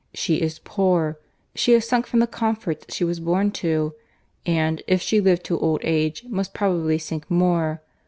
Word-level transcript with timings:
She 0.15 0.37
is 0.41 0.57
poor; 0.57 1.19
she 1.53 1.73
has 1.73 1.87
sunk 1.87 2.07
from 2.07 2.21
the 2.21 2.25
comforts 2.25 2.91
she 2.95 3.03
was 3.03 3.19
born 3.19 3.51
to; 3.61 3.93
and, 4.47 4.81
if 4.87 4.99
she 4.99 5.21
live 5.21 5.43
to 5.43 5.59
old 5.59 5.81
age, 5.83 6.23
must 6.27 6.55
probably 6.55 6.97
sink 6.97 7.29
more. 7.29 7.83